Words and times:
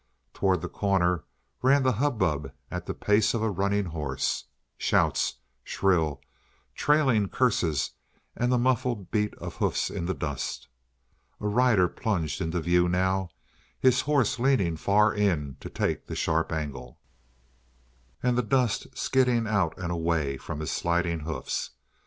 Toward 0.33 0.61
the 0.63 0.67
corner 0.67 1.25
ran 1.61 1.83
the 1.83 1.91
hubbub 1.91 2.51
at 2.71 2.87
the 2.87 2.93
pace 2.95 3.35
of 3.35 3.43
a 3.43 3.51
running 3.51 3.85
horse. 3.85 4.45
Shouts, 4.75 5.35
shrill, 5.63 6.21
trailing 6.73 7.29
curses, 7.29 7.91
and 8.35 8.51
the 8.51 8.57
muffled 8.57 9.11
beat 9.11 9.35
of 9.35 9.57
hoofs 9.57 9.91
in 9.91 10.07
the 10.07 10.15
dust. 10.15 10.67
A 11.39 11.47
rider 11.47 11.87
plunged 11.87 12.41
into 12.41 12.61
view 12.61 12.89
now, 12.89 13.29
his 13.79 14.01
horse 14.01 14.39
leaning 14.39 14.75
far 14.75 15.13
in 15.13 15.57
to 15.59 15.69
take 15.69 16.07
the 16.07 16.15
sharp 16.15 16.51
angle, 16.51 16.97
and 18.23 18.35
the 18.35 18.41
dust 18.41 18.87
skidding 18.97 19.45
out 19.45 19.77
and 19.77 19.91
away 19.91 20.35
from 20.35 20.61
his 20.61 20.71
sliding 20.71 21.19
hoofs. 21.19 21.69